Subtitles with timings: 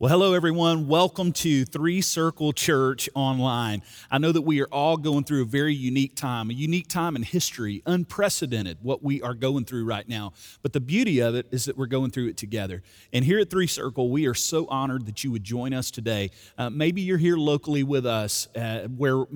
[0.00, 0.88] Well, hello, everyone.
[0.88, 3.82] Welcome to Three Circle Church Online.
[4.10, 7.16] I know that we are all going through a very unique time, a unique time
[7.16, 10.32] in history, unprecedented what we are going through right now.
[10.62, 12.82] But the beauty of it is that we're going through it together.
[13.12, 16.30] And here at Three Circle, we are so honored that you would join us today.
[16.56, 19.26] Uh, maybe you're here locally with us uh, where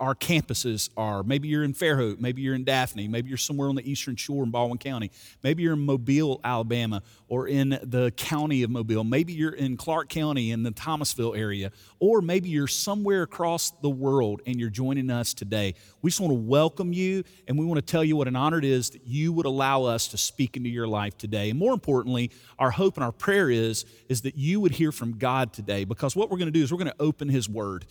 [0.00, 1.22] our campuses are.
[1.22, 2.18] Maybe you're in Fairhope.
[2.18, 3.08] Maybe you're in Daphne.
[3.08, 5.10] Maybe you're somewhere on the eastern shore in Baldwin County.
[5.42, 7.02] Maybe you're in Mobile, Alabama,
[7.34, 9.02] or in the county of Mobile.
[9.02, 13.90] Maybe you're in Clarke County in the Thomasville area, or maybe you're somewhere across the
[13.90, 15.74] world and you're joining us today.
[16.00, 18.58] We just want to welcome you and we want to tell you what an honor
[18.58, 21.50] it is that you would allow us to speak into your life today.
[21.50, 25.18] And more importantly, our hope and our prayer is, is that you would hear from
[25.18, 27.84] God today because what we're going to do is we're going to open His Word.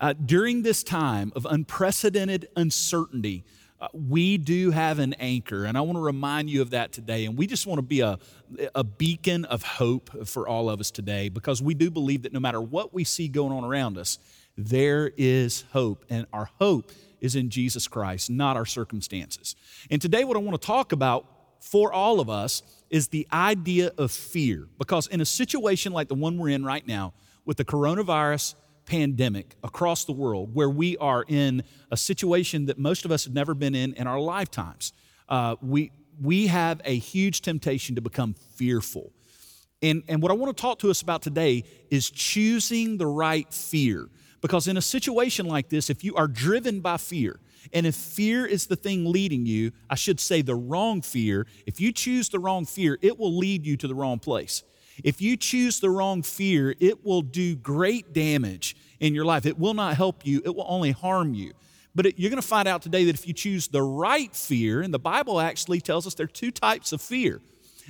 [0.00, 3.44] Uh, during this time of unprecedented uncertainty,
[3.80, 7.26] uh, we do have an anchor, and I want to remind you of that today.
[7.26, 8.18] And we just want to be a,
[8.74, 12.40] a beacon of hope for all of us today because we do believe that no
[12.40, 14.18] matter what we see going on around us,
[14.56, 16.04] there is hope.
[16.10, 16.90] And our hope
[17.20, 19.54] is in Jesus Christ, not our circumstances.
[19.90, 21.26] And today, what I want to talk about
[21.60, 24.66] for all of us is the idea of fear.
[24.78, 27.12] Because in a situation like the one we're in right now,
[27.44, 28.54] with the coronavirus,
[28.88, 33.34] pandemic across the world where we are in a situation that most of us have
[33.34, 34.92] never been in in our lifetimes.
[35.28, 39.12] Uh, we, we have a huge temptation to become fearful.
[39.82, 43.52] And, and what I want to talk to us about today is choosing the right
[43.52, 44.08] fear.
[44.40, 47.38] Because in a situation like this, if you are driven by fear,
[47.72, 51.80] and if fear is the thing leading you, I should say the wrong fear, if
[51.80, 54.62] you choose the wrong fear, it will lead you to the wrong place.
[55.04, 59.46] If you choose the wrong fear, it will do great damage in your life.
[59.46, 61.52] It will not help you, it will only harm you.
[61.94, 64.82] But it, you're going to find out today that if you choose the right fear,
[64.82, 67.40] and the Bible actually tells us there are two types of fear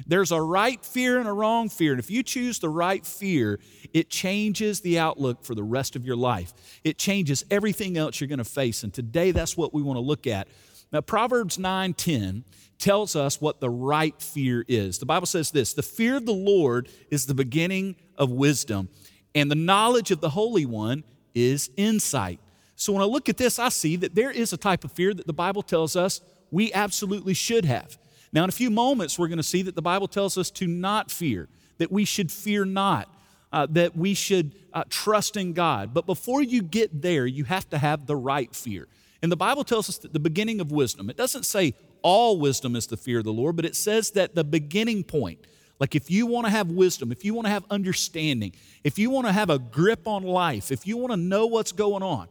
[0.06, 1.92] there's a right fear and a wrong fear.
[1.92, 3.59] And if you choose the right fear,
[3.93, 6.53] it changes the outlook for the rest of your life.
[6.84, 8.83] It changes everything else you're going to face.
[8.83, 10.48] And today, that's what we want to look at.
[10.93, 12.44] Now, Proverbs 9 10
[12.78, 14.99] tells us what the right fear is.
[14.99, 18.89] The Bible says this the fear of the Lord is the beginning of wisdom,
[19.34, 22.41] and the knowledge of the Holy One is insight.
[22.77, 25.12] So when I look at this, I see that there is a type of fear
[25.12, 27.99] that the Bible tells us we absolutely should have.
[28.33, 30.67] Now, in a few moments, we're going to see that the Bible tells us to
[30.67, 33.09] not fear, that we should fear not,
[33.53, 35.94] uh, that we should uh, trust in God.
[35.94, 38.87] But before you get there, you have to have the right fear.
[39.23, 42.77] And the Bible tells us that the beginning of wisdom, it doesn't say all wisdom
[42.77, 45.41] is the fear of the Lord, but it says that the beginning point,
[45.81, 48.53] like if you want to have wisdom, if you want to have understanding,
[48.84, 51.73] if you want to have a grip on life, if you want to know what's
[51.73, 52.29] going on,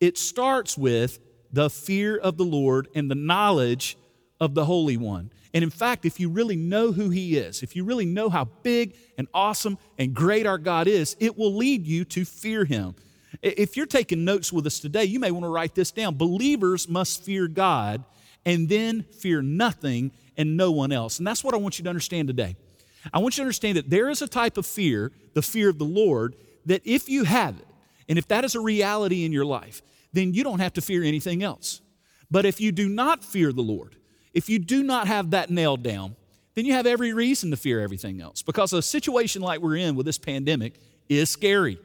[0.00, 1.18] it starts with
[1.52, 3.96] the fear of the Lord and the knowledge
[4.40, 5.30] of the Holy One.
[5.54, 8.44] And in fact, if you really know who He is, if you really know how
[8.62, 12.94] big and awesome and great our God is, it will lead you to fear Him.
[13.42, 16.16] If you're taking notes with us today, you may want to write this down.
[16.16, 18.04] Believers must fear God
[18.44, 21.18] and then fear nothing and no one else.
[21.18, 22.56] And that's what I want you to understand today.
[23.12, 25.78] I want you to understand that there is a type of fear, the fear of
[25.78, 26.34] the Lord,
[26.66, 27.66] that if you have it,
[28.08, 31.02] and if that is a reality in your life, then you don't have to fear
[31.02, 31.80] anything else.
[32.30, 33.96] But if you do not fear the Lord,
[34.34, 36.16] if you do not have that nailed down,
[36.54, 39.94] then you have every reason to fear everything else because a situation like we're in
[39.94, 40.74] with this pandemic
[41.08, 41.78] is scary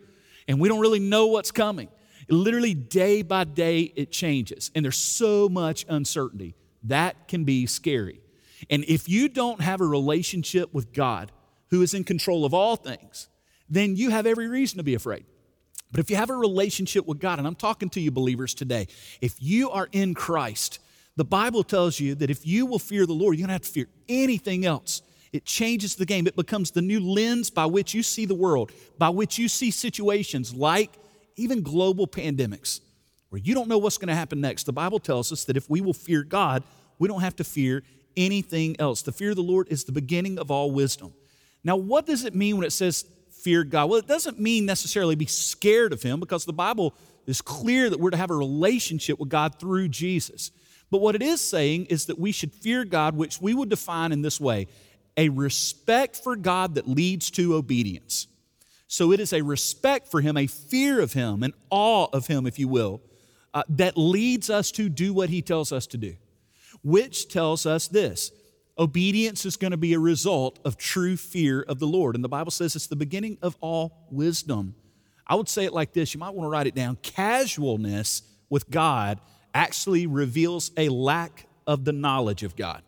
[0.47, 1.89] and we don't really know what's coming.
[2.29, 6.55] Literally, day by day, it changes, and there's so much uncertainty.
[6.83, 8.21] That can be scary.
[8.69, 11.31] And if you don't have a relationship with God,
[11.73, 13.29] who is in control of all things,
[13.67, 15.25] then you have every reason to be afraid.
[15.91, 18.87] But if you have a relationship with God, and I'm talking to you believers today,
[19.21, 20.77] if you are in Christ,
[21.15, 23.69] the Bible tells you that if you will fear the Lord, you don't have to
[23.71, 25.01] fear anything else.
[25.33, 26.27] It changes the game.
[26.27, 29.71] It becomes the new lens by which you see the world, by which you see
[29.71, 30.91] situations like
[31.35, 32.79] even global pandemics
[33.33, 34.66] where you don't know what's going to happen next.
[34.66, 36.61] The Bible tells us that if we will fear God,
[36.99, 37.81] we don't have to fear
[38.16, 39.01] anything else.
[39.01, 41.16] The fear of the Lord is the beginning of all wisdom.
[41.63, 43.89] Now, what does it mean when it says fear God?
[43.89, 46.93] Well, it doesn't mean necessarily be scared of Him because the Bible
[47.25, 50.52] is clear that we're to have a relationship with God through Jesus.
[50.91, 54.11] But what it is saying is that we should fear God, which we would define
[54.11, 54.67] in this way
[55.17, 58.27] a respect for God that leads to obedience.
[58.87, 62.45] So it is a respect for Him, a fear of Him, an awe of Him,
[62.45, 63.01] if you will,
[63.53, 66.15] uh, that leads us to do what He tells us to do,
[66.83, 68.31] which tells us this
[68.77, 72.15] obedience is going to be a result of true fear of the Lord.
[72.15, 74.75] And the Bible says it's the beginning of all wisdom.
[75.27, 78.69] I would say it like this you might want to write it down casualness with
[78.69, 79.19] God
[79.53, 82.81] actually reveals a lack of the knowledge of God.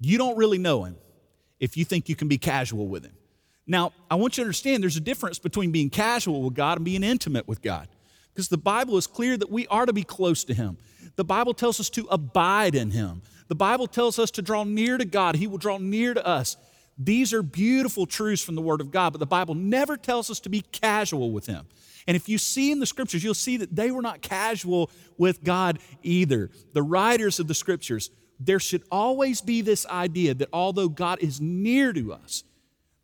[0.00, 0.96] You don't really know Him
[1.62, 3.12] if you think you can be casual with him.
[3.68, 6.84] Now, I want you to understand there's a difference between being casual with God and
[6.84, 7.88] being intimate with God.
[8.34, 10.76] Because the Bible is clear that we are to be close to Him.
[11.14, 13.22] The Bible tells us to abide in Him.
[13.46, 16.56] The Bible tells us to draw near to God, He will draw near to us.
[16.98, 20.40] These are beautiful truths from the Word of God, but the Bible never tells us
[20.40, 21.64] to be casual with Him.
[22.08, 25.44] And if you see in the scriptures, you'll see that they were not casual with
[25.44, 26.50] God either.
[26.72, 28.10] The writers of the scriptures,
[28.46, 32.44] there should always be this idea that although God is near to us,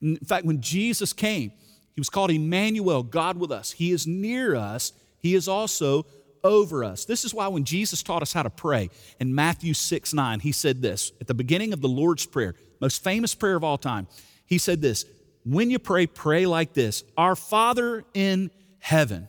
[0.01, 1.53] in fact, when Jesus came,
[1.99, 3.73] he was called Emmanuel, God with us.
[3.73, 6.07] He is near us, He is also
[6.45, 7.05] over us.
[7.05, 10.53] This is why when Jesus taught us how to pray in Matthew 6 9, He
[10.53, 14.07] said this at the beginning of the Lord's Prayer, most famous prayer of all time.
[14.47, 15.07] He said this
[15.45, 19.27] When you pray, pray like this Our Father in heaven.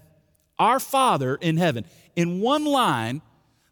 [0.60, 1.86] Our Father in heaven.
[2.16, 3.24] In one line,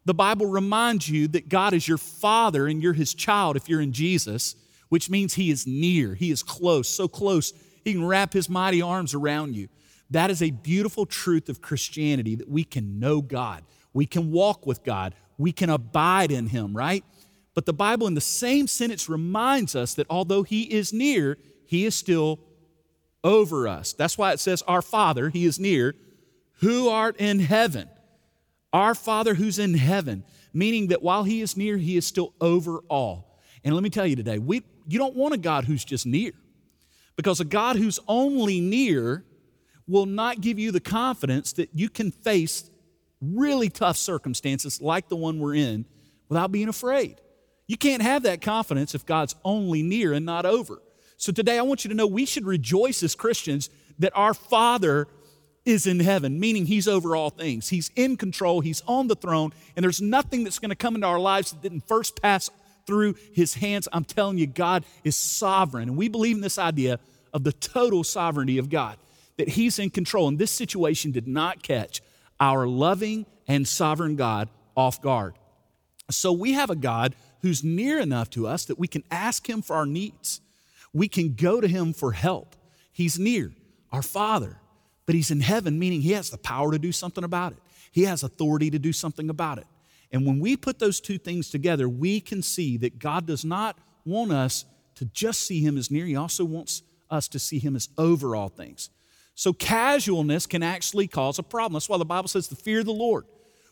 [0.08, 3.82] the Bible reminds you that God is your Father and you're His child if you're
[3.82, 4.56] in Jesus
[4.90, 8.82] which means He is near, He is close, so close, He can wrap His mighty
[8.82, 9.68] arms around you.
[10.10, 13.64] That is a beautiful truth of Christianity that we can know God,
[13.94, 17.04] we can walk with God, we can abide in Him, right?
[17.54, 21.86] But the Bible, in the same sentence, reminds us that although He is near, He
[21.86, 22.40] is still
[23.24, 23.94] over us.
[23.94, 25.96] That's why it says, Our Father, He is near,
[26.60, 27.90] who art in heaven.
[28.74, 30.24] Our Father who's in heaven,
[30.54, 33.40] meaning that while He is near, He is still over all.
[33.64, 36.32] And let me tell you today, we, you don't want a God who's just near.
[37.16, 39.26] Because a God who's only near
[39.88, 42.70] will not give you the confidence that you can face
[43.22, 45.86] really tough circumstances like the one we're in
[46.30, 47.20] without being afraid.
[47.68, 50.82] You can't have that confidence if God's only near and not over.
[51.18, 53.70] So today I want you to know we should rejoice as Christians
[54.00, 55.08] that our Father
[55.68, 57.70] is in heaven, meaning He's over all things.
[57.70, 61.08] He's in control, He's on the throne, and there's nothing that's going to come into
[61.08, 62.50] our lives that didn't first pass
[62.88, 63.88] through his hands.
[63.92, 65.90] I'm telling you, God is sovereign.
[65.90, 67.00] And we believe in this idea
[67.34, 68.98] of the total sovereignty of God,
[69.36, 70.30] that he's in control.
[70.30, 72.02] And this situation did not catch
[72.40, 75.36] our loving and sovereign God off guard.
[76.10, 79.62] So we have a God who's near enough to us that we can ask him
[79.62, 80.40] for our needs.
[80.94, 82.56] We can go to him for help.
[82.94, 83.52] He's near,
[83.92, 84.58] our Father,
[85.08, 87.60] but he's in heaven, meaning he has the power to do something about it.
[87.92, 89.66] He has authority to do something about it.
[90.12, 93.80] And when we put those two things together, we can see that God does not
[94.06, 94.66] want us
[94.96, 98.36] to just see Him as near, He also wants us to see Him as over
[98.36, 98.90] all things.
[99.34, 101.74] So, casualness can actually cause a problem.
[101.74, 103.26] That's why the Bible says the fear of the Lord.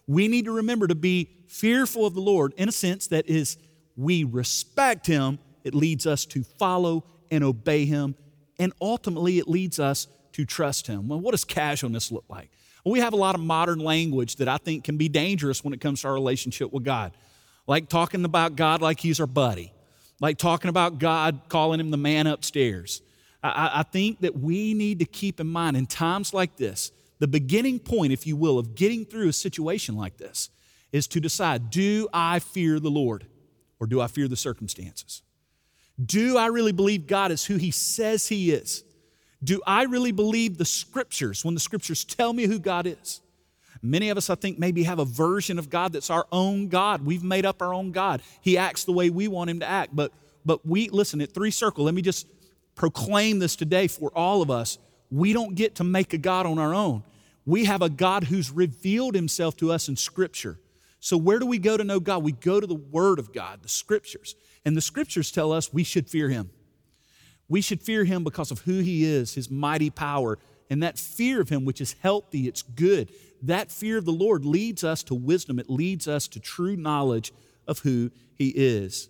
[0.08, 3.58] We need to remember to be fearful of the Lord in a sense that is,
[3.98, 8.16] we respect Him, it leads us to follow and obey Him,
[8.60, 11.08] and ultimately it leads us to trust Him.
[11.08, 12.52] Well, what does casualness look like?
[12.84, 15.80] We have a lot of modern language that I think can be dangerous when it
[15.80, 17.14] comes to our relationship with God.
[17.68, 19.72] Like talking about God like he's our buddy,
[20.20, 23.02] like talking about God calling him the man upstairs.
[23.42, 27.28] I, I think that we need to keep in mind in times like this, the
[27.28, 30.50] beginning point, if you will, of getting through a situation like this
[30.92, 33.26] is to decide do I fear the Lord
[33.80, 35.22] or do I fear the circumstances?
[36.04, 38.84] Do I really believe God is who he says he is?
[39.46, 43.22] Do I really believe the scriptures when the scriptures tell me who God is?
[43.82, 47.06] Many of us, I think, maybe have a version of God that's our own God.
[47.06, 48.24] We've made up our own God.
[48.42, 49.96] He acts the way we want him to act.
[49.96, 50.12] But,
[50.44, 52.28] but we, listen, at Three Circle, let me just
[52.74, 54.80] proclaim this today for all of us.
[55.12, 57.04] We don't get to make a God on our own.
[57.46, 60.58] We have a God who's revealed himself to us in Scripture.
[61.00, 62.24] So, where do we go to know God?
[62.24, 64.36] We go to the Word of God, the Scriptures.
[64.66, 66.50] And the Scriptures tell us we should fear Him.
[67.48, 71.42] We should fear him because of who he is, his mighty power, and that fear
[71.42, 73.12] of him, which is healthy, it's good.
[73.42, 77.32] That fear of the Lord leads us to wisdom, it leads us to true knowledge
[77.68, 79.10] of who he is.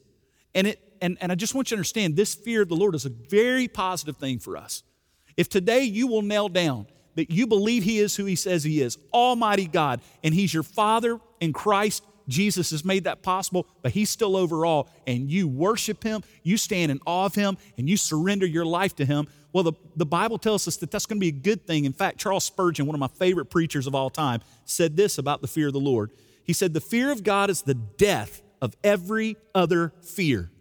[0.53, 2.95] And, it, and, and I just want you to understand this fear of the Lord
[2.95, 4.83] is a very positive thing for us.
[5.37, 8.81] If today you will nail down that you believe he is who he says he
[8.81, 13.91] is, Almighty God, and he's your Father in Christ Jesus has made that possible, but
[13.91, 17.89] He's still over all, and you worship Him, you stand in awe of Him, and
[17.89, 19.27] you surrender your life to Him.
[19.53, 21.85] Well, the, the Bible tells us that that's going to be a good thing.
[21.85, 25.41] In fact, Charles Spurgeon, one of my favorite preachers of all time, said this about
[25.41, 26.11] the fear of the Lord.
[26.43, 30.51] He said, The fear of God is the death of every other fear.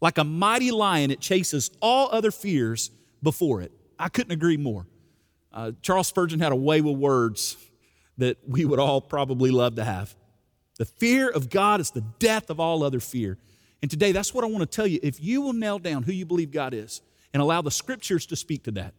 [0.00, 2.90] Like a mighty lion, it chases all other fears
[3.22, 3.72] before it.
[3.98, 4.86] I couldn't agree more.
[5.52, 7.56] Uh, Charles Spurgeon had a way with words
[8.18, 10.14] that we would all probably love to have.
[10.78, 13.38] The fear of God is the death of all other fear.
[13.82, 14.98] And today, that's what I want to tell you.
[15.02, 17.02] If you will nail down who you believe God is
[17.32, 18.94] and allow the scriptures to speak to that,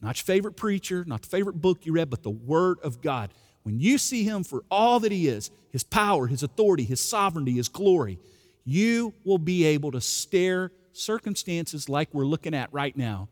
[0.00, 3.30] not your favorite preacher, not the favorite book you read, but the Word of God,
[3.62, 7.52] when you see Him for all that He is His power, His authority, His sovereignty,
[7.52, 8.18] His glory
[8.62, 13.26] you will be able to stare circumstances like we're looking at right now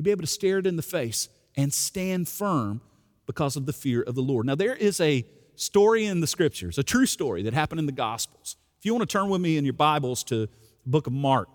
[0.00, 1.28] You'll be able to stare it in the face
[1.58, 2.80] and stand firm
[3.26, 4.46] because of the fear of the Lord.
[4.46, 5.26] Now, there is a
[5.60, 8.56] story in the scriptures, a true story that happened in the Gospels.
[8.78, 11.48] If you want to turn with me in your Bibles to the book of Mark,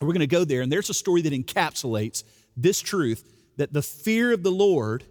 [0.00, 2.22] we're going to go there, and there's a story that encapsulates
[2.56, 5.04] this truth that the fear of the Lord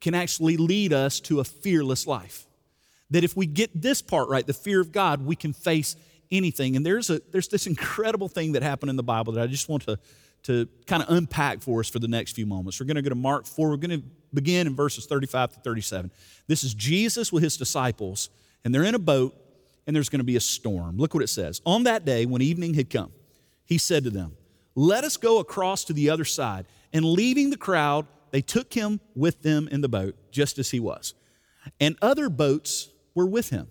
[0.00, 2.46] can actually lead us to a fearless life.
[3.10, 5.94] That if we get this part right, the fear of God, we can face
[6.32, 6.74] anything.
[6.74, 9.68] And there's, a, there's this incredible thing that happened in the Bible that I just
[9.68, 9.98] want to,
[10.44, 12.80] to kind of unpack for us for the next few moments.
[12.80, 13.68] We're going to go to Mark 4.
[13.68, 16.10] We're going to begin in verses 35 to 37.
[16.46, 18.30] This is Jesus with his disciples,
[18.64, 19.34] and they're in a boat,
[19.86, 20.96] and there's going to be a storm.
[20.96, 21.60] Look what it says.
[21.66, 23.12] On that day, when evening had come,
[23.66, 24.36] he said to them,
[24.74, 26.66] Let us go across to the other side.
[26.92, 30.80] And leaving the crowd, they took him with them in the boat, just as he
[30.80, 31.14] was.
[31.80, 33.68] And other boats were with him.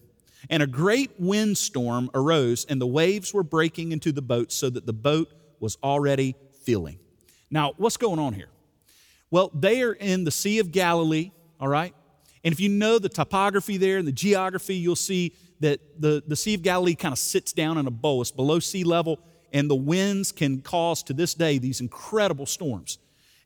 [0.50, 4.86] And a great windstorm arose, and the waves were breaking into the boat so that
[4.86, 7.00] the boat was already filling.
[7.52, 8.50] Now, what's going on here?
[9.32, 11.96] Well, they are in the Sea of Galilee, all right?
[12.44, 16.36] And if you know the topography there and the geography, you'll see that the, the
[16.36, 18.22] Sea of Galilee kind of sits down in a bowl.
[18.22, 19.20] It's below sea level,
[19.54, 22.98] and the winds can cause to this day these incredible storms.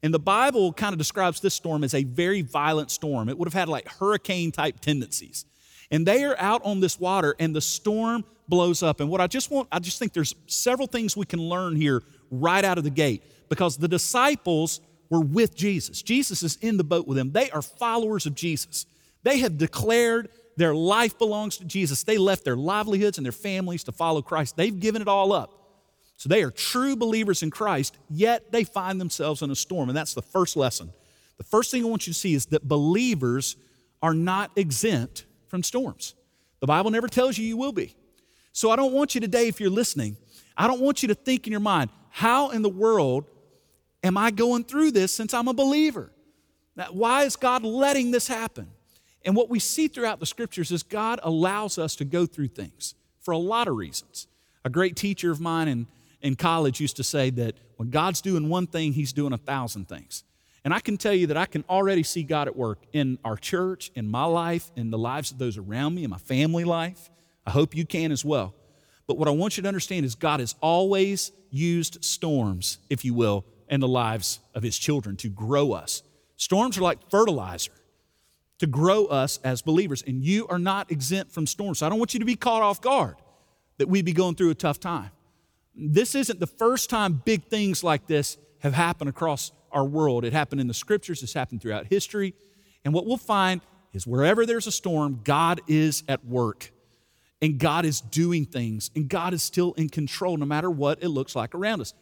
[0.02, 3.30] And the Bible kind of describes this storm as a very violent storm.
[3.30, 5.46] It would have had like hurricane type tendencies.
[5.92, 9.02] And they are out on this water, and the storm blows up.
[9.02, 12.02] And what I just want, I just think there's several things we can learn here
[12.32, 14.80] right out of the gate because the disciples
[15.16, 16.02] were with Jesus.
[16.02, 17.32] Jesus is in the boat with them.
[17.32, 18.86] They are followers of Jesus.
[19.24, 22.04] They have declared their life belongs to Jesus.
[22.04, 24.56] They left their livelihoods and their families to follow Christ.
[24.56, 25.52] They've given it all up.
[26.18, 29.90] So they are true believers in Christ, yet they find themselves in a storm.
[29.90, 30.92] And that's the first lesson.
[31.38, 33.58] The first thing I want you to see is that believers
[34.02, 36.16] are not exempt from storms.
[36.62, 37.96] The Bible never tells you you will be.
[38.54, 40.16] So I don't want you today, if you're listening,
[40.56, 43.26] I don't want you to think in your mind, how in the world
[44.06, 46.12] am I going through this since I'm a believer?
[46.92, 48.68] Why is God letting this happen?
[49.26, 52.94] And what we see throughout the scriptures is God allows us to go through things
[53.20, 54.28] for a lot of reasons.
[54.64, 55.88] A great teacher of mine in,
[56.22, 59.90] in college used to say that when God's doing one thing, He's doing a thousand
[59.90, 60.24] things.
[60.64, 63.38] And I can tell you that I can already see God at work in our
[63.38, 67.10] church, in my life, in the lives of those around me, in my family life.
[67.46, 68.54] I hope you can as well.
[69.08, 73.14] But what I want you to understand is God has always used storms, if you
[73.14, 76.04] will, in the lives of His children to grow us.
[76.36, 77.72] Storms are like fertilizer
[78.60, 81.80] to grow us as believers, and you are not exempt from storms.
[81.80, 83.16] So I don't want you to be caught off guard
[83.78, 85.12] that we be going through a tough time.
[85.76, 90.24] This isn't the first time big things like this have happened across our world.
[90.24, 92.34] It happened in the scriptures, it's happened throughout history.
[92.86, 96.72] And what we'll find is wherever there's a storm, God is at work.
[97.42, 101.10] And God is doing things, and God is still in control no matter what it
[101.10, 101.94] looks like around us.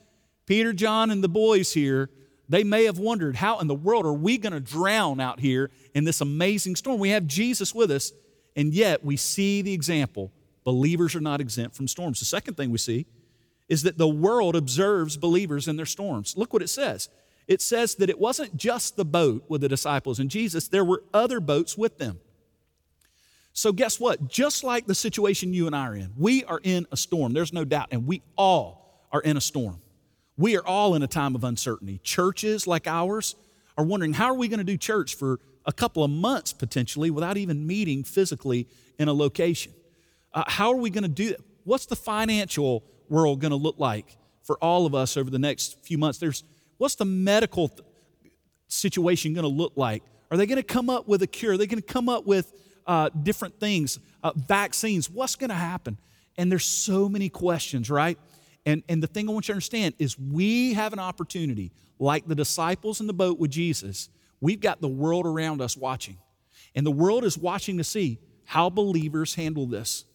[0.45, 2.09] Peter, John, and the boys here,
[2.49, 5.71] they may have wondered how in the world are we going to drown out here
[5.93, 6.99] in this amazing storm?
[6.99, 8.11] We have Jesus with us,
[8.55, 10.31] and yet we see the example
[10.63, 12.19] believers are not exempt from storms.
[12.19, 13.05] The second thing we see
[13.69, 16.37] is that the world observes believers in their storms.
[16.37, 17.09] Look what it says.
[17.47, 21.03] It says that it wasn't just the boat with the disciples and Jesus, there were
[21.13, 22.19] other boats with them.
[23.55, 24.27] So, guess what?
[24.27, 27.33] Just like the situation you and I are in, we are in a storm.
[27.33, 27.89] There's no doubt.
[27.91, 29.79] And we all are in a storm.
[30.37, 31.99] We are all in a time of uncertainty.
[32.03, 33.35] Churches like ours
[33.77, 37.11] are wondering how are we going to do church for a couple of months potentially
[37.11, 39.73] without even meeting physically in a location?
[40.33, 41.41] Uh, how are we going to do that?
[41.63, 45.83] What's the financial world going to look like for all of us over the next
[45.85, 46.17] few months?
[46.19, 46.43] There's
[46.77, 47.81] what's the medical th-
[48.67, 50.03] situation going to look like?
[50.31, 51.53] Are they going to come up with a cure?
[51.53, 52.51] Are they going to come up with
[52.85, 55.09] uh, different things, uh, vaccines.
[55.09, 55.97] What's going to happen?
[56.37, 58.17] And there's so many questions, right?
[58.65, 62.27] And, and the thing I want you to understand is we have an opportunity, like
[62.27, 66.17] the disciples in the boat with Jesus, we've got the world around us watching.
[66.75, 70.05] And the world is watching to see how believers handle this.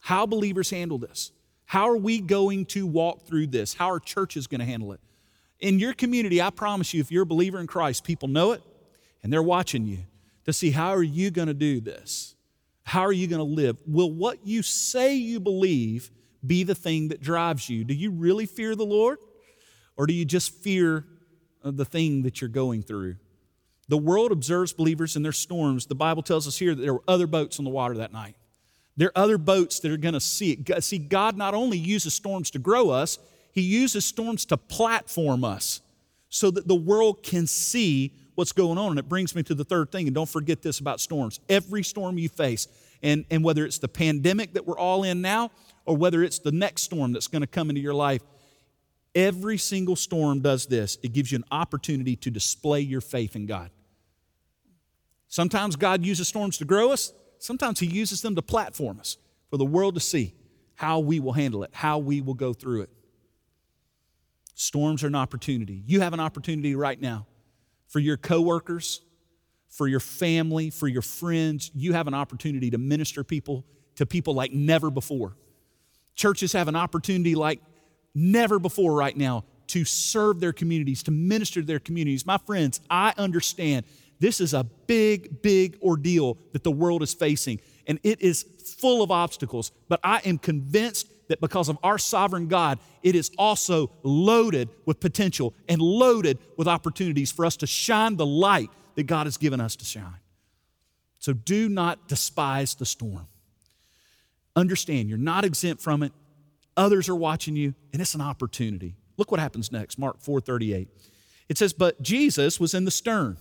[0.00, 1.32] How believers handle this.
[1.64, 3.74] How are we going to walk through this?
[3.74, 5.00] How are churches going to handle it?
[5.60, 8.62] In your community, I promise you, if you're a believer in Christ, people know it
[9.22, 9.98] and they're watching you
[10.44, 12.34] to see how are you going to do this?
[12.82, 13.78] How are you going to live?
[13.86, 16.10] Will what you say you believe
[16.46, 17.84] be the thing that drives you?
[17.84, 19.18] Do you really fear the Lord?
[19.96, 21.04] Or do you just fear
[21.62, 23.16] uh, the thing that you're going through?
[23.88, 25.86] The world observes believers in their storms.
[25.86, 28.34] The Bible tells us here that there were other boats on the water that night.
[28.96, 30.84] There are other boats that are going to see it.
[30.84, 33.18] See, God not only uses storms to grow us,
[33.52, 35.80] He uses storms to platform us
[36.28, 38.90] so that the world can see what's going on.
[38.90, 40.06] And it brings me to the third thing.
[40.06, 41.40] And don't forget this about storms.
[41.48, 42.68] Every storm you face,
[43.02, 45.50] and, and whether it's the pandemic that we're all in now,
[45.84, 48.22] or whether it's the next storm that's going to come into your life,
[49.14, 53.46] Every single storm does this it gives you an opportunity to display your faith in
[53.46, 53.70] God.
[55.28, 59.16] Sometimes God uses storms to grow us, sometimes He uses them to platform us
[59.50, 60.34] for the world to see
[60.74, 62.90] how we will handle it, how we will go through it.
[64.56, 65.82] Storms are an opportunity.
[65.86, 67.26] You have an opportunity right now
[67.86, 69.00] for your coworkers,
[69.68, 71.70] for your family, for your friends.
[71.74, 73.64] You have an opportunity to minister people
[73.96, 75.36] to people like never before.
[76.14, 77.60] Churches have an opportunity like
[78.14, 82.26] never before right now to serve their communities, to minister to their communities.
[82.26, 83.84] My friends, I understand
[84.20, 88.44] this is a big, big ordeal that the world is facing, and it is
[88.78, 89.72] full of obstacles.
[89.88, 95.00] But I am convinced that because of our sovereign God, it is also loaded with
[95.00, 99.60] potential and loaded with opportunities for us to shine the light that God has given
[99.60, 100.20] us to shine.
[101.18, 103.26] So do not despise the storm.
[104.56, 106.12] Understand you're not exempt from it.
[106.76, 108.96] Others are watching you, and it's an opportunity.
[109.16, 110.88] Look what happens next, Mark 4:38.
[111.48, 113.36] It says, But Jesus was in the stern,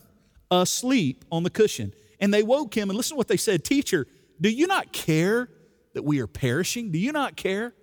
[0.51, 1.93] asleep on the cushion.
[2.19, 4.07] And they woke him, and listen to what they said Teacher,
[4.39, 5.49] do you not care
[5.93, 6.91] that we are perishing?
[6.91, 7.73] Do you not care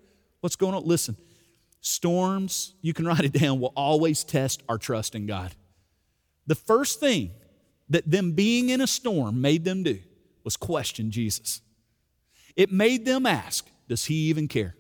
[0.41, 0.85] what's going on?
[0.85, 1.17] Listen,
[1.81, 5.55] storms, you can write it down, will always test our trust in God.
[6.47, 7.31] The first thing
[7.89, 9.99] that them being in a storm made them do
[10.45, 11.61] was question Jesus.
[12.61, 14.75] It made them ask, Does he even care?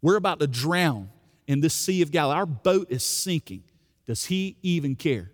[0.00, 1.10] We're about to drown
[1.46, 2.38] in this Sea of Galilee.
[2.38, 3.62] Our boat is sinking.
[4.06, 5.30] Does he even care?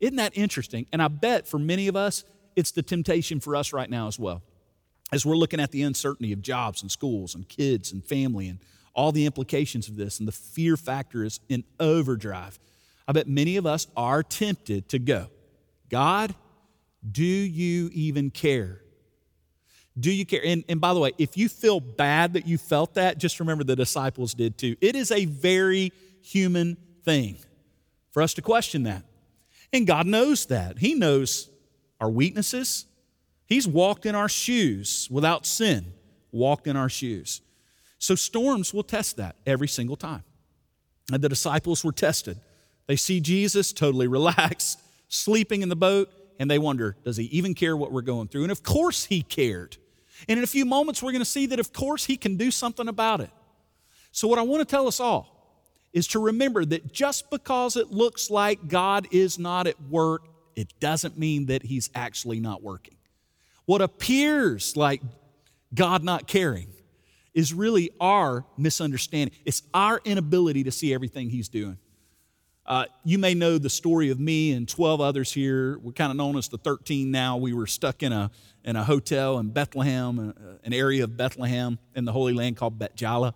[0.00, 0.86] Isn't that interesting?
[0.92, 2.24] And I bet for many of us,
[2.56, 4.42] it's the temptation for us right now as well.
[5.12, 8.58] As we're looking at the uncertainty of jobs and schools and kids and family and
[8.92, 12.58] all the implications of this, and the fear factor is in overdrive.
[13.06, 15.28] I bet many of us are tempted to go,
[15.88, 16.34] God,
[17.08, 18.80] do you even care?
[19.98, 20.40] Do you care?
[20.44, 23.62] And, and by the way, if you feel bad that you felt that, just remember
[23.62, 24.76] the disciples did too.
[24.80, 27.36] It is a very human thing
[28.10, 29.04] for us to question that.
[29.72, 30.78] And God knows that.
[30.78, 31.50] He knows
[32.00, 32.86] our weaknesses.
[33.46, 35.92] He's walked in our shoes without sin,
[36.32, 37.40] walked in our shoes.
[37.98, 40.24] So storms will test that every single time.
[41.12, 42.40] And the disciples were tested.
[42.86, 47.54] They see Jesus totally relaxed, sleeping in the boat, and they wonder, does he even
[47.54, 48.42] care what we're going through?
[48.42, 49.76] And of course he cared.
[50.28, 52.50] And in a few moments, we're going to see that, of course, he can do
[52.50, 53.30] something about it.
[54.12, 55.34] So, what I want to tell us all
[55.92, 60.72] is to remember that just because it looks like God is not at work, it
[60.80, 62.96] doesn't mean that he's actually not working.
[63.66, 65.02] What appears like
[65.74, 66.68] God not caring
[67.32, 69.36] is really our misunderstanding.
[69.44, 71.78] It's our inability to see everything he's doing.
[72.66, 75.78] Uh, you may know the story of me and 12 others here.
[75.80, 77.36] We're kind of known as the 13 now.
[77.36, 78.30] We were stuck in a,
[78.64, 80.32] in a hotel in Bethlehem, uh,
[80.64, 83.34] an area of Bethlehem in the Holy Land called Bet Jala.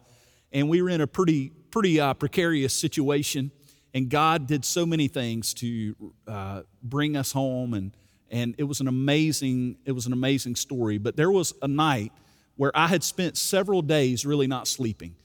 [0.50, 3.50] And we were in a pretty, pretty uh, precarious situation.
[3.92, 5.94] And God did so many things to
[6.26, 7.74] uh, bring us home.
[7.74, 7.94] And,
[8.30, 10.96] and it was an amazing, it was an amazing story.
[10.96, 12.12] But there was a night
[12.56, 15.16] where I had spent several days really not sleeping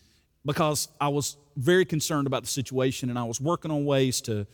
[0.45, 4.45] because I was very concerned about the situation and I was working on ways to,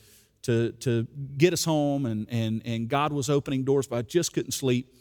[0.44, 1.08] to, to
[1.38, 4.94] get us home and, and, and God was opening doors, but I just couldn't sleep.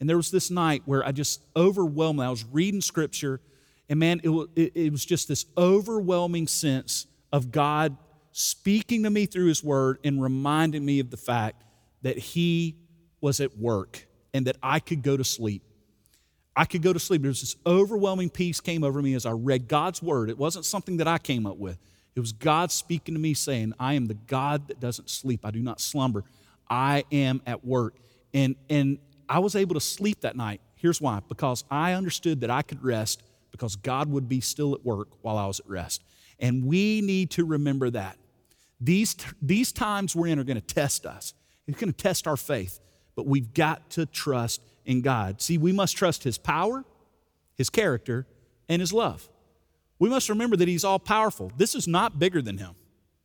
[0.00, 2.20] And there was this night where I just overwhelmed.
[2.20, 3.40] I was reading scripture,
[3.88, 7.96] and man, it was, it, it was just this overwhelming sense of God
[8.32, 11.62] speaking to me through His Word and reminding me of the fact
[12.02, 12.76] that He
[13.20, 15.62] was at work and that I could go to sleep.
[16.56, 17.22] I could go to sleep.
[17.22, 20.30] There was this overwhelming peace came over me as I read God's word.
[20.30, 21.78] It wasn't something that I came up with.
[22.14, 25.40] It was God speaking to me saying, I am the God that doesn't sleep.
[25.44, 26.24] I do not slumber.
[26.68, 27.96] I am at work.
[28.32, 30.62] And, and I was able to sleep that night.
[30.76, 34.84] Here's why because I understood that I could rest because God would be still at
[34.84, 36.04] work while I was at rest.
[36.38, 38.16] And we need to remember that.
[38.80, 41.34] These, these times we're in are going to test us,
[41.66, 42.78] it's going to test our faith,
[43.14, 45.42] but we've got to trust in God.
[45.42, 46.84] See, we must trust His power,
[47.54, 48.26] His character,
[48.68, 49.28] and His love.
[49.98, 51.52] We must remember that He's all powerful.
[51.56, 52.74] This is not bigger than Him.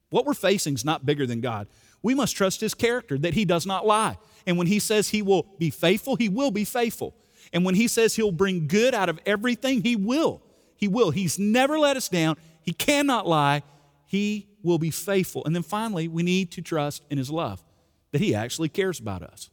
[0.09, 1.67] What we're facing is not bigger than God.
[2.03, 4.17] We must trust His character, that He does not lie.
[4.45, 7.15] And when He says He will be faithful, He will be faithful.
[7.53, 10.41] And when He says He'll bring good out of everything, He will.
[10.75, 11.11] He will.
[11.11, 12.37] He's never let us down.
[12.63, 13.63] He cannot lie.
[14.07, 15.45] He will be faithful.
[15.45, 17.63] And then finally, we need to trust in His love,
[18.11, 19.49] that He actually cares about us.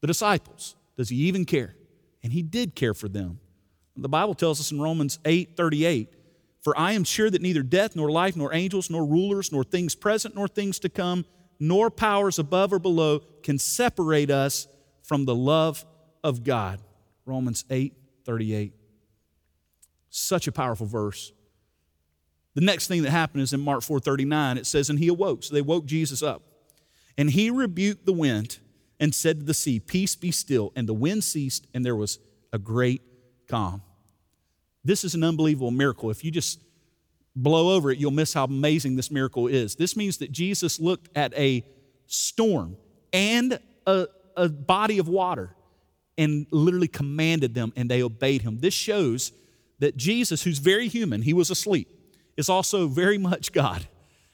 [0.00, 1.74] The disciples, does he even care?
[2.22, 3.40] And he did care for them.
[3.96, 6.12] The Bible tells us in Romans 8 38,
[6.60, 9.94] For I am sure that neither death, nor life, nor angels, nor rulers, nor things
[9.94, 11.24] present, nor things to come,
[11.58, 14.68] nor powers above or below can separate us
[15.02, 15.86] from the love
[16.22, 16.82] of God.
[17.24, 17.94] Romans 8
[18.26, 18.74] 38.
[20.10, 21.32] Such a powerful verse.
[22.52, 25.54] The next thing that happened is in Mark 4:39 it says and he awoke so
[25.54, 26.42] they woke Jesus up
[27.16, 28.58] and he rebuked the wind
[29.00, 32.18] and said to the sea peace be still and the wind ceased and there was
[32.52, 33.02] a great
[33.48, 33.82] calm.
[34.84, 36.10] This is an unbelievable miracle.
[36.10, 36.60] If you just
[37.34, 39.74] blow over it you'll miss how amazing this miracle is.
[39.74, 41.64] This means that Jesus looked at a
[42.06, 42.76] storm
[43.12, 45.56] and a, a body of water
[46.16, 48.58] and literally commanded them and they obeyed him.
[48.58, 49.32] This shows
[49.78, 51.88] that Jesus who's very human, he was asleep
[52.40, 53.86] is also very much God,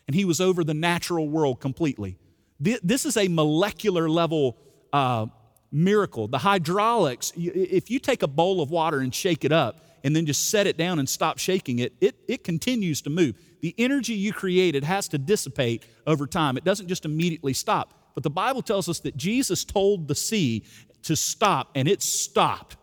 [0.07, 2.16] and He was over the natural world completely.
[2.59, 4.57] This is a molecular level
[4.92, 5.27] uh,
[5.71, 6.29] miracle.
[6.29, 10.27] The hydraulics, if you take a bowl of water and shake it up and then
[10.27, 13.37] just set it down and stop shaking it, it, it continues to move.
[13.61, 17.92] The energy you created has to dissipate over time, it doesn't just immediately stop.
[18.14, 20.64] But the Bible tells us that Jesus told the sea
[21.03, 22.77] to stop, and it stopped.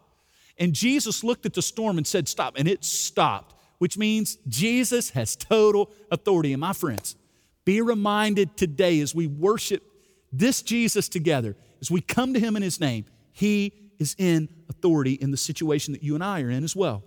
[0.59, 5.09] And Jesus looked at the storm and said, Stop, and it stopped which means Jesus
[5.09, 6.53] has total authority.
[6.53, 7.17] And my friends,
[7.65, 9.83] be reminded today as we worship
[10.31, 15.13] this Jesus together, as we come to him in his name, he is in authority
[15.13, 17.03] in the situation that you and I are in as well.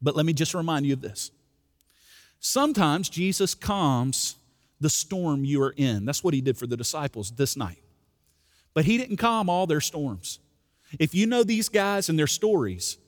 [0.00, 1.30] But let me just remind you of this.
[2.38, 4.36] Sometimes Jesus calms
[4.80, 6.04] the storm you are in.
[6.04, 7.82] That's what he did for the disciples this night.
[8.74, 10.38] But he didn't calm all their storms.
[10.98, 12.98] If you know these guys and their stories,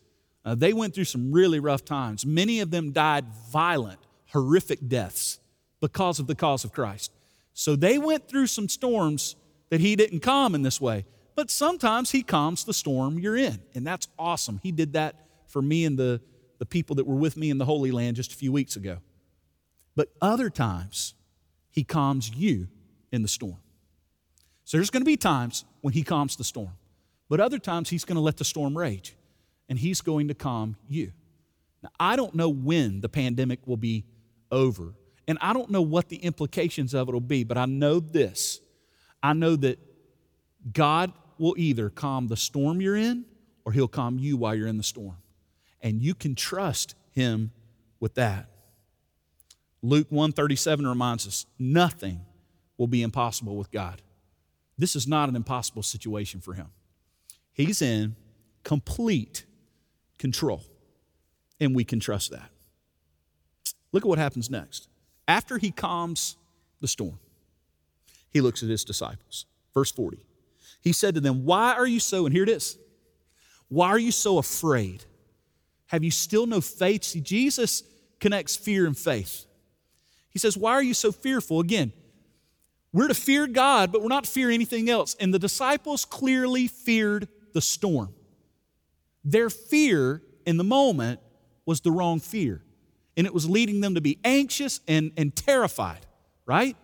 [0.44, 2.24] uh, they went through some really rough times.
[2.24, 5.38] Many of them died violent, horrific deaths
[5.80, 7.12] because of the cause of Christ.
[7.54, 9.36] So they went through some storms
[9.70, 11.04] that he didn't calm in this way.
[11.34, 14.58] But sometimes he calms the storm you're in, and that's awesome.
[14.62, 15.14] He did that
[15.46, 16.20] for me and the,
[16.58, 18.98] the people that were with me in the Holy Land just a few weeks ago.
[19.94, 21.14] But other times,
[21.70, 22.68] he calms you
[23.12, 23.58] in the storm.
[24.64, 26.72] So there's going to be times when he calms the storm,
[27.28, 29.14] but other times he's going to let the storm rage
[29.68, 31.12] and He's going to calm you.
[31.82, 34.04] Now, I don't know when the pandemic will be
[34.50, 34.94] over,
[35.28, 38.60] and I don't know what the implications of it will be, but I know this.
[39.22, 39.78] I know that
[40.72, 43.24] God will either calm the storm you're in
[43.64, 45.18] or He'll calm you while you're in the storm.
[45.80, 47.52] And you can trust Him
[48.00, 48.48] with that.
[49.82, 52.22] Luke 137 reminds us nothing
[52.76, 54.02] will be impossible with God.
[54.76, 56.68] This is not an impossible situation for him.
[57.52, 58.16] He's in
[58.62, 59.44] complete
[60.18, 60.64] control.
[61.60, 62.50] And we can trust that.
[63.90, 64.87] Look at what happens next.
[65.28, 66.36] After he calms
[66.80, 67.20] the storm,
[68.30, 69.46] he looks at his disciples.
[69.74, 70.18] Verse 40.
[70.80, 72.78] He said to them, Why are you so, and here it is,
[73.68, 75.04] why are you so afraid?
[75.86, 77.04] Have you still no faith?
[77.04, 77.82] See, Jesus
[78.20, 79.44] connects fear and faith.
[80.30, 81.60] He says, Why are you so fearful?
[81.60, 81.92] Again,
[82.92, 85.14] we're to fear God, but we're not to fear anything else.
[85.20, 88.14] And the disciples clearly feared the storm.
[89.24, 91.20] Their fear in the moment
[91.66, 92.62] was the wrong fear,
[93.18, 96.06] and it was leading them to be anxious and, and terrified,
[96.46, 96.76] right?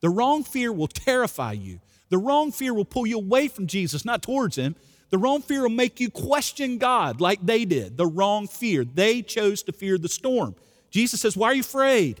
[0.00, 1.80] The wrong fear will terrify you.
[2.10, 4.76] The wrong fear will pull you away from Jesus, not towards Him.
[5.10, 7.96] The wrong fear will make you question God like they did.
[7.96, 8.84] The wrong fear.
[8.84, 10.54] They chose to fear the storm.
[10.90, 12.20] Jesus says, Why are you afraid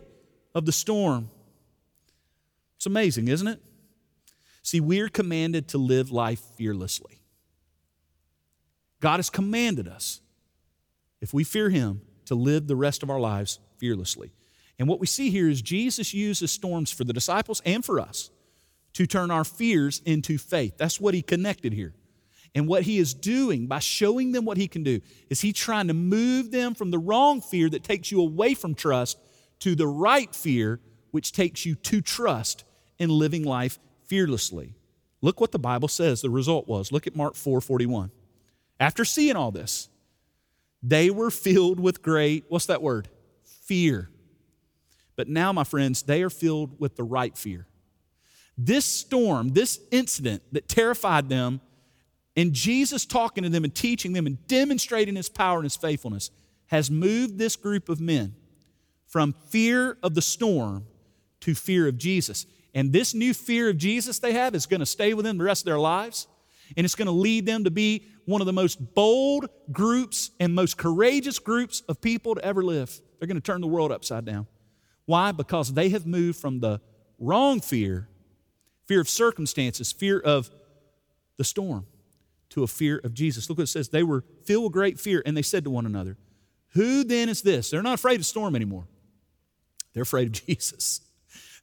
[0.52, 1.30] of the storm?
[2.74, 3.60] It's amazing, isn't it?
[4.62, 7.20] See, we're commanded to live life fearlessly.
[8.98, 10.20] God has commanded us,
[11.20, 14.32] if we fear Him, to live the rest of our lives fearlessly.
[14.78, 18.30] And what we see here is Jesus uses storms for the disciples and for us
[18.94, 20.76] to turn our fears into faith.
[20.78, 21.94] That's what He connected here.
[22.54, 25.88] And what He is doing by showing them what He can do is He trying
[25.88, 29.18] to move them from the wrong fear that takes you away from trust
[29.60, 32.64] to the right fear, which takes you to trust
[32.98, 34.74] in living life fearlessly.
[35.20, 36.92] Look what the Bible says the result was.
[36.92, 38.10] Look at Mark 4 41.
[38.78, 39.88] After seeing all this,
[40.86, 43.08] they were filled with great, what's that word?
[43.42, 44.10] Fear.
[45.16, 47.66] But now, my friends, they are filled with the right fear.
[48.58, 51.62] This storm, this incident that terrified them,
[52.36, 56.30] and Jesus talking to them and teaching them and demonstrating his power and his faithfulness
[56.66, 58.34] has moved this group of men
[59.06, 60.86] from fear of the storm
[61.40, 62.46] to fear of Jesus.
[62.74, 65.44] And this new fear of Jesus they have is going to stay with them the
[65.44, 66.26] rest of their lives.
[66.76, 70.54] And it's going to lead them to be one of the most bold groups and
[70.54, 73.00] most courageous groups of people to ever live.
[73.18, 74.46] They're going to turn the world upside down.
[75.06, 75.32] Why?
[75.32, 76.80] Because they have moved from the
[77.18, 78.08] wrong fear,
[78.86, 80.50] fear of circumstances, fear of
[81.36, 81.86] the storm,
[82.50, 83.48] to a fear of Jesus.
[83.48, 83.88] Look what it says.
[83.88, 86.16] They were filled with great fear, and they said to one another,
[86.70, 87.70] Who then is this?
[87.70, 88.86] They're not afraid of storm anymore.
[89.92, 91.00] They're afraid of Jesus.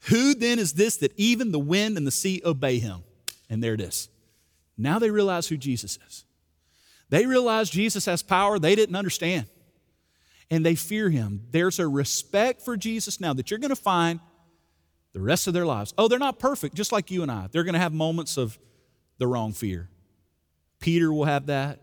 [0.06, 3.04] Who then is this that even the wind and the sea obey him?
[3.50, 4.10] And there it is.
[4.78, 6.26] Now they realize who Jesus is.
[7.10, 9.48] They realize Jesus has power they didn't understand.
[10.52, 11.48] and they fear him.
[11.52, 14.20] There's a respect for Jesus now that you're going to find
[15.14, 15.94] the rest of their lives.
[15.98, 17.48] Oh, they're not perfect, just like you and I.
[17.52, 18.60] They're going to have moments of
[19.18, 19.90] the wrong fear.
[20.82, 21.80] Peter will have that.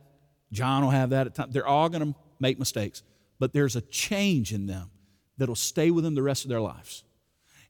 [0.52, 1.54] John will have that at times.
[1.54, 3.02] They're all going to make mistakes,
[3.38, 4.90] but there's a change in them
[5.38, 7.04] that'll stay with them the rest of their lives.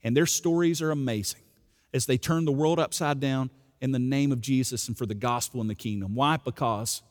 [0.02, 1.42] And their stories are amazing
[1.94, 5.14] as they turn the world upside down in the name of Jesus and for the
[5.14, 6.14] gospel and the kingdom.
[6.14, 6.36] Why?
[6.36, 7.02] Because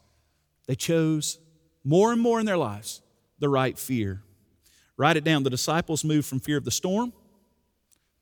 [0.68, 1.40] they chose
[1.84, 3.02] more and more in their lives
[3.40, 4.22] the right fear.
[4.98, 5.44] Write it down.
[5.44, 7.14] The disciples moved from fear of the storm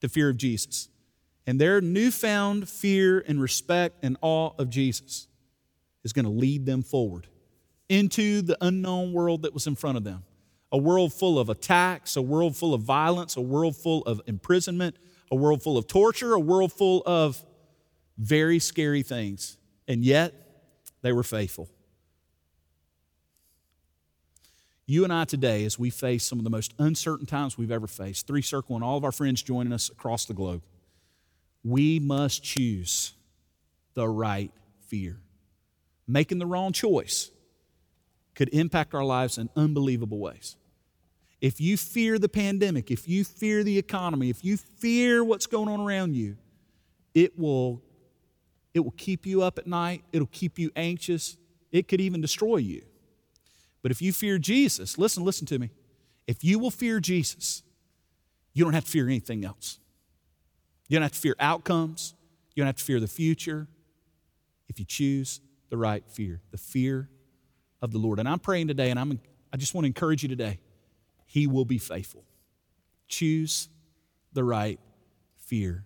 [0.02, 0.90] to fear of Jesus.
[1.48, 5.28] And their newfound fear and respect and awe of Jesus
[6.04, 7.28] is going to lead them forward
[7.88, 10.24] into the unknown world that was in front of them.
[10.72, 14.98] A world full of attacks, a world full of violence, a world full of imprisonment,
[15.32, 17.44] a world full of torture, a world full of
[18.18, 19.58] very scary things.
[19.88, 20.34] And yet,
[21.02, 21.70] they were faithful.
[24.88, 27.88] You and I today, as we face some of the most uncertain times we've ever
[27.88, 30.62] faced, Three Circle and all of our friends joining us across the globe,
[31.64, 33.14] we must choose
[33.96, 34.52] the right
[34.88, 35.18] fear.
[36.08, 37.32] Making the wrong choice
[38.36, 40.56] could impact our lives in unbelievable ways.
[41.42, 45.70] If you fear the pandemic, if you fear the economy, if you fear what's going
[45.70, 46.38] on around you,
[47.14, 47.82] it will,
[48.76, 51.38] it will keep you up at night, it'll keep you anxious,
[51.72, 52.84] it could even destroy you.
[53.82, 55.70] But if you fear Jesus, listen, listen to me.
[56.28, 57.64] If you will fear Jesus,
[58.54, 59.80] you don't have to fear anything else.
[60.88, 62.14] You don't have to fear outcomes.
[62.54, 63.68] You don't have to fear the future
[64.68, 67.10] if you choose the right fear, the fear
[67.82, 68.20] of the Lord.
[68.20, 69.20] And I'm praying today, and I'm,
[69.54, 70.60] I just want to encourage you today.
[71.26, 72.24] He will be faithful.
[73.08, 73.70] Choose
[74.34, 74.80] the right
[75.38, 75.86] fear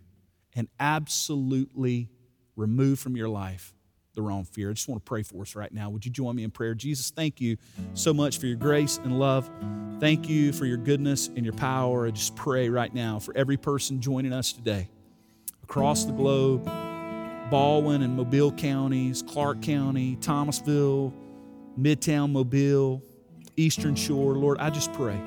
[0.56, 2.10] and absolutely
[2.60, 3.74] remove from your life
[4.16, 4.70] the wrong fear.
[4.70, 5.90] I just want to pray for us right now.
[5.90, 6.76] Would you join me in prayer?
[6.76, 7.58] Jesus, thank you
[7.94, 9.50] so much for your grace and love.
[10.00, 12.06] Thank you for your goodness and your power.
[12.06, 14.90] I just pray right now for every person joining us today
[15.64, 16.66] across the globe,
[17.50, 21.14] Baldwin and Mobile counties, Clarke County, Thomasville,
[21.80, 23.02] Midtown Mobile,
[23.56, 24.34] Eastern Shore.
[24.34, 25.20] Lord, I just pray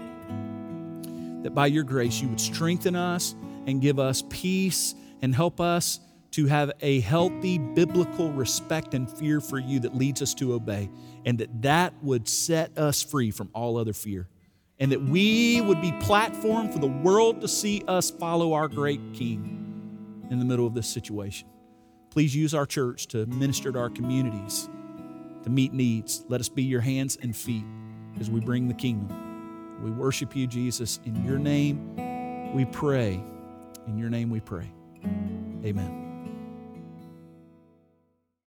[1.43, 3.35] that by your grace you would strengthen us
[3.67, 6.01] and give us peace and help us
[6.33, 10.91] to have a healthy biblical respect and fear for you that leads us to obey,
[11.25, 14.29] and that that would set us free from all other fear,
[14.79, 19.01] and that we would be platform for the world to see us follow our great
[19.13, 21.49] King in the middle of this situation.
[22.11, 24.69] Please use our church to minister to our communities,
[25.45, 26.25] to meet needs.
[26.29, 27.65] Let us be your hands and feet
[28.21, 29.81] as we bring the kingdom.
[29.83, 31.01] We worship you, Jesus.
[31.05, 33.21] In your name we pray.
[33.87, 34.71] In your name we pray.
[35.65, 36.02] Amen.